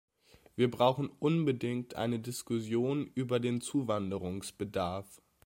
Wir 0.55 0.71
brauchen 0.71 1.09
unbedingt 1.19 1.93
eine 1.95 2.17
Diskussion 2.17 3.05
über 3.13 3.39
den 3.39 3.61
Zuwanderungsbedarf. 3.61 5.21